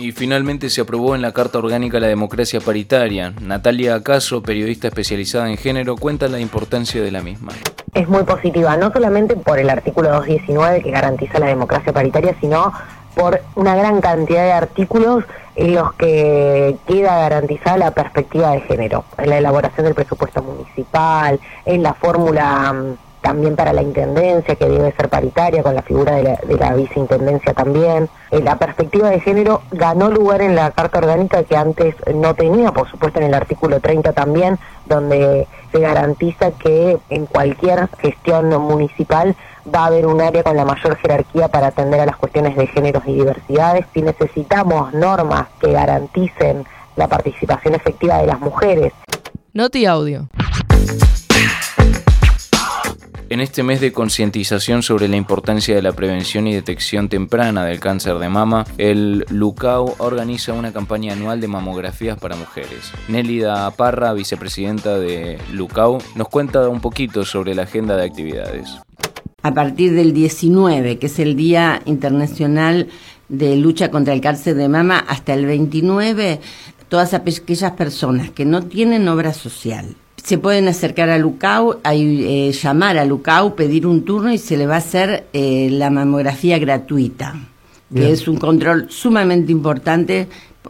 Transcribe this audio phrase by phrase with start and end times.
[0.00, 3.34] Y finalmente se aprobó en la Carta Orgánica la democracia paritaria.
[3.38, 7.52] Natalia Acaso, periodista especializada en género, cuenta la importancia de la misma.
[7.92, 12.72] Es muy positiva, no solamente por el artículo 219 que garantiza la democracia paritaria, sino
[13.14, 19.04] por una gran cantidad de artículos en los que queda garantizada la perspectiva de género,
[19.18, 24.68] en la elaboración del presupuesto municipal, en la fórmula mm, también para la intendencia, que
[24.68, 28.08] debe ser paritaria, con la figura de la, de la viceintendencia también.
[28.30, 32.72] Eh, la perspectiva de género ganó lugar en la Carta Orgánica que antes no tenía,
[32.72, 39.36] por supuesto en el artículo 30 también, donde se garantiza que en cualquier gestión municipal
[39.72, 42.66] va a haber un área con la mayor jerarquía para atender a las cuestiones de
[42.66, 43.86] géneros y diversidades.
[43.92, 46.64] Si necesitamos normas que garanticen
[46.96, 48.92] la participación efectiva de las mujeres.
[49.52, 50.28] Noti Audio.
[53.30, 57.78] En este mes de concientización sobre la importancia de la prevención y detección temprana del
[57.78, 62.90] cáncer de mama, el LUCAU organiza una campaña anual de mamografías para mujeres.
[63.06, 68.68] Nélida Parra, vicepresidenta de LUCAU, nos cuenta un poquito sobre la agenda de actividades.
[69.44, 72.88] A partir del 19, que es el Día Internacional
[73.28, 76.40] de Lucha contra el Cáncer de Mama, hasta el 29,
[76.88, 82.52] todas aquellas personas que no tienen obra social, se pueden acercar a Lucau, hay, eh,
[82.52, 86.58] llamar a Lucau, pedir un turno y se le va a hacer eh, la mamografía
[86.58, 87.34] gratuita,
[87.94, 90.28] que es un control sumamente importante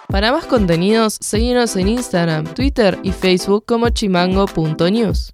[0.07, 5.33] Para más contenidos, seguimos en Instagram, Twitter y Facebook como chimango.news.